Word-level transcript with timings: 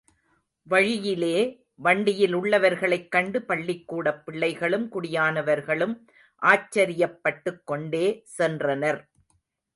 வழியிலே 0.63 1.35
வண்டியிலுள்ளவர்களைக் 1.83 3.07
கண்டு 3.07 3.41
பள்ளிக்கூடப் 3.41 4.25
பிள்ளைகளும் 4.25 4.91
குடியானவர்களும் 4.91 5.95
ஆச்சரியப்பட்டுக்கொண்டே 6.41 8.23
சென்றனர். 8.37 9.01